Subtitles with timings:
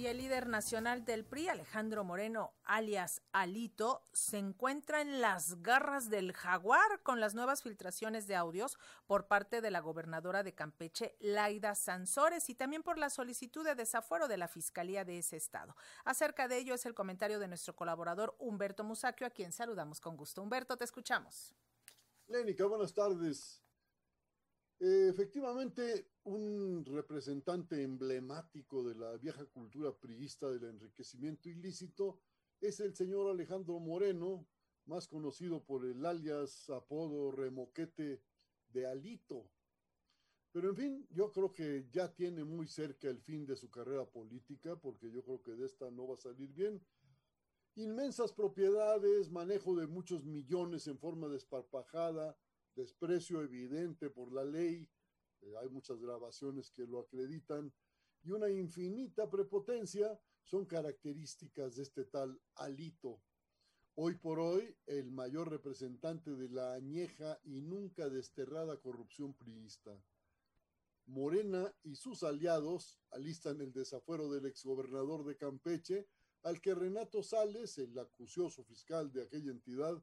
[0.00, 6.08] Y el líder nacional del PRI, Alejandro Moreno, alias Alito, se encuentra en las garras
[6.08, 11.18] del jaguar con las nuevas filtraciones de audios por parte de la gobernadora de Campeche,
[11.20, 15.76] Laida Sansores, y también por la solicitud de desafuero de la Fiscalía de ese estado.
[16.06, 20.16] Acerca de ello es el comentario de nuestro colaborador Humberto Musacchio, a quien saludamos con
[20.16, 20.40] gusto.
[20.42, 21.54] Humberto, te escuchamos.
[22.26, 23.59] Lénica, buenas tardes.
[24.82, 32.18] Eh, efectivamente, un representante emblemático de la vieja cultura priista del enriquecimiento ilícito
[32.62, 34.46] es el señor Alejandro Moreno,
[34.86, 38.22] más conocido por el alias apodo remoquete
[38.70, 39.50] de Alito.
[40.50, 44.06] Pero en fin, yo creo que ya tiene muy cerca el fin de su carrera
[44.06, 46.82] política, porque yo creo que de esta no va a salir bien.
[47.74, 52.34] Inmensas propiedades, manejo de muchos millones en forma desparpajada,
[52.74, 54.88] desprecio evidente por la ley,
[55.42, 57.72] eh, hay muchas grabaciones que lo acreditan,
[58.22, 63.22] y una infinita prepotencia son características de este tal Alito.
[63.94, 70.02] Hoy por hoy, el mayor representante de la añeja y nunca desterrada corrupción priista.
[71.06, 76.08] Morena y sus aliados alistan el desafuero del exgobernador de Campeche,
[76.42, 80.02] al que Renato Sales, el acucioso fiscal de aquella entidad,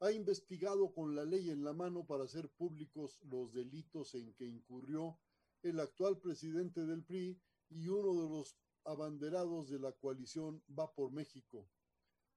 [0.00, 4.46] ha investigado con la ley en la mano para hacer públicos los delitos en que
[4.46, 5.18] incurrió
[5.62, 11.12] el actual presidente del PRI y uno de los abanderados de la coalición Va por
[11.12, 11.68] México.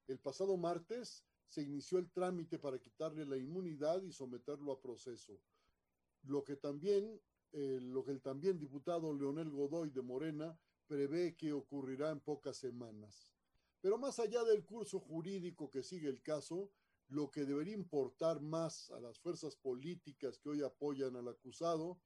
[0.07, 5.39] El pasado martes se inició el trámite para quitarle la inmunidad y someterlo a proceso,
[6.23, 7.21] lo que también,
[7.53, 12.57] eh, lo que el también diputado Leonel Godoy de Morena prevé que ocurrirá en pocas
[12.57, 13.31] semanas.
[13.79, 16.71] Pero más allá del curso jurídico que sigue el caso,
[17.07, 21.99] lo que debería importar más a las fuerzas políticas que hoy apoyan al acusado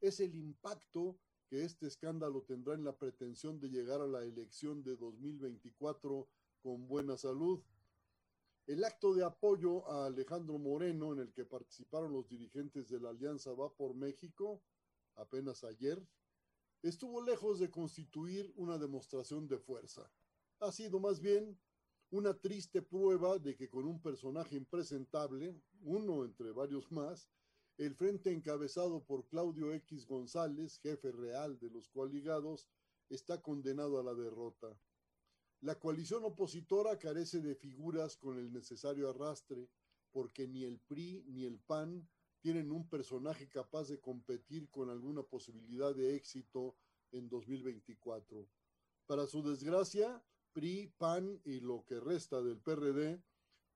[0.00, 1.18] es el impacto
[1.48, 6.28] que este escándalo tendrá en la pretensión de llegar a la elección de 2024
[6.62, 7.62] con buena salud.
[8.66, 13.10] El acto de apoyo a Alejandro Moreno, en el que participaron los dirigentes de la
[13.10, 14.62] Alianza Va por México,
[15.14, 16.06] apenas ayer,
[16.82, 20.10] estuvo lejos de constituir una demostración de fuerza.
[20.60, 21.58] Ha sido más bien
[22.10, 27.28] una triste prueba de que con un personaje impresentable, uno entre varios más,
[27.76, 32.66] el frente encabezado por Claudio X González, jefe real de los coaligados,
[33.08, 34.76] está condenado a la derrota.
[35.60, 39.68] La coalición opositora carece de figuras con el necesario arrastre,
[40.10, 42.08] porque ni el PRI ni el PAN
[42.40, 46.76] tienen un personaje capaz de competir con alguna posibilidad de éxito
[47.12, 48.48] en 2024.
[49.06, 50.22] Para su desgracia,
[50.52, 53.22] PRI, PAN y lo que resta del PRD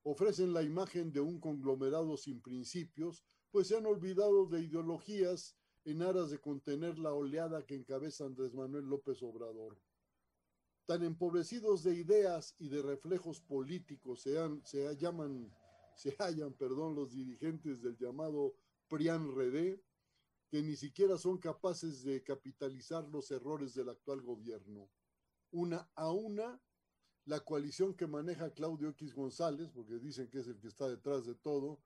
[0.05, 6.03] ofrecen la imagen de un conglomerado sin principios, pues se han olvidado de ideologías en
[6.03, 9.81] aras de contener la oleada que encabeza Andrés Manuel López Obrador.
[10.87, 15.55] Tan empobrecidos de ideas y de reflejos políticos se, se llaman,
[15.95, 18.55] se hallan, perdón, los dirigentes del llamado
[18.89, 19.83] PRIAN Redé,
[20.51, 24.91] que ni siquiera son capaces de capitalizar los errores del actual gobierno.
[25.53, 26.61] Una a una
[27.25, 31.25] la coalición que maneja Claudio X González, porque dicen que es el que está detrás
[31.25, 31.79] de todo,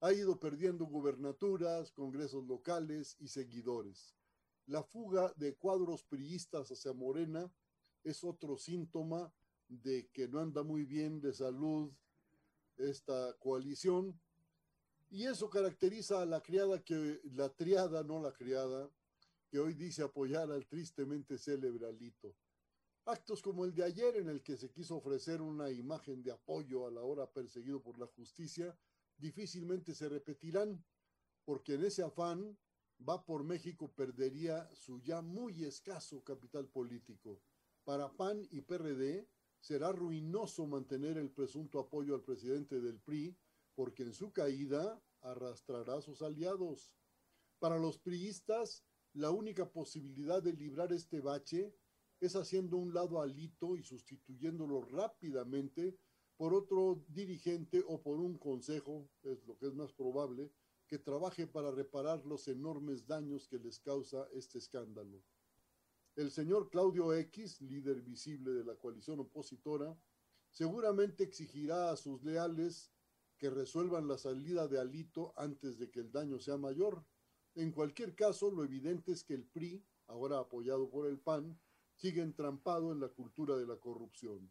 [0.00, 4.14] ha ido perdiendo gubernaturas, congresos locales y seguidores.
[4.66, 7.50] La fuga de cuadros priistas hacia Morena
[8.04, 9.32] es otro síntoma
[9.68, 11.90] de que no anda muy bien de salud
[12.76, 14.20] esta coalición.
[15.10, 18.90] Y eso caracteriza a la criada que, la triada, no la criada,
[19.48, 22.34] que hoy dice apoyar al tristemente célebre Alito.
[23.04, 26.86] Actos como el de ayer en el que se quiso ofrecer una imagen de apoyo
[26.86, 28.78] a la hora perseguido por la justicia,
[29.18, 30.84] difícilmente se repetirán,
[31.44, 32.56] porque en ese afán
[33.08, 37.40] va por México perdería su ya muy escaso capital político.
[37.82, 39.26] Para PAN y PRD
[39.58, 43.36] será ruinoso mantener el presunto apoyo al presidente del PRI,
[43.74, 46.92] porque en su caída arrastrará a sus aliados.
[47.58, 51.74] Para los priistas, la única posibilidad de librar este bache
[52.26, 55.98] es haciendo un lado alito y sustituyéndolo rápidamente
[56.36, 60.52] por otro dirigente o por un consejo, es lo que es más probable,
[60.86, 65.22] que trabaje para reparar los enormes daños que les causa este escándalo.
[66.16, 69.96] El señor Claudio X, líder visible de la coalición opositora,
[70.50, 72.92] seguramente exigirá a sus leales
[73.38, 77.04] que resuelvan la salida de Alito antes de que el daño sea mayor.
[77.54, 81.58] En cualquier caso, lo evidente es que el PRI, ahora apoyado por el PAN,
[82.02, 84.50] sigue entrampado en la cultura de la corrupción.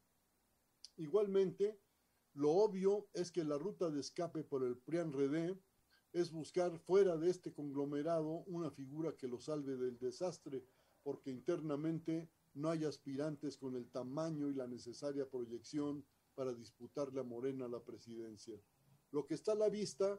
[0.96, 1.78] Igualmente,
[2.34, 5.60] Lo obvio es que la ruta de escape por el PRIAN-REDE
[6.14, 10.64] es buscar fuera de este conglomerado una figura que lo salve del desastre,
[11.04, 16.06] porque internamente no hay aspirantes con el tamaño y la necesaria proyección
[16.36, 18.58] para disputarle a Morena la presidencia.
[19.12, 20.18] Lo que está a la vista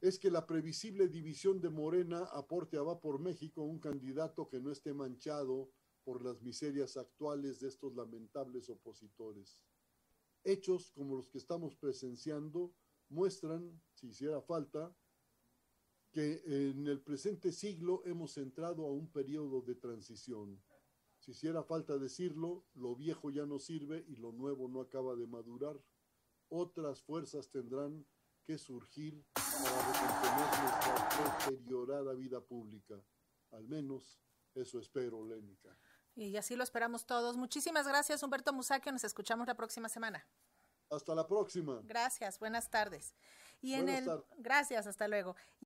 [0.00, 4.58] es que la previsible división de Morena aporte a Va por México un candidato que
[4.58, 5.70] no esté manchado
[6.04, 9.58] por las miserias actuales de estos lamentables opositores.
[10.44, 12.74] Hechos como los que estamos presenciando
[13.08, 14.94] muestran, si hiciera falta,
[16.10, 20.62] que en el presente siglo hemos entrado a un periodo de transición.
[21.18, 25.26] Si hiciera falta decirlo, lo viejo ya no sirve y lo nuevo no acaba de
[25.26, 25.80] madurar.
[26.48, 28.04] Otras fuerzas tendrán
[28.42, 33.02] que surgir para recomponer nuestra deteriorada vida pública.
[33.52, 34.20] Al menos
[34.54, 35.78] eso espero, Lénica.
[36.14, 37.36] Y así lo esperamos todos.
[37.36, 38.92] Muchísimas gracias, Humberto Musaquio.
[38.92, 40.26] Nos escuchamos la próxima semana.
[40.90, 41.80] Hasta la próxima.
[41.84, 43.14] Gracias, buenas tardes.
[43.62, 45.36] Y en el gracias, hasta luego.